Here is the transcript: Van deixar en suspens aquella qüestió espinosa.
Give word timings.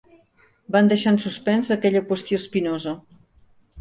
Van 0.75 0.87
deixar 0.93 1.13
en 1.17 1.21
suspens 1.25 1.71
aquella 1.77 2.03
qüestió 2.11 2.43
espinosa. 2.43 2.95